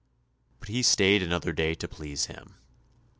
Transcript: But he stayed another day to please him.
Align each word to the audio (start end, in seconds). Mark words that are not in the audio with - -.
But 0.59 0.69
he 0.69 0.81
stayed 0.81 1.21
another 1.21 1.51
day 1.53 1.75
to 1.75 1.87
please 1.87 2.25
him. 2.25 2.55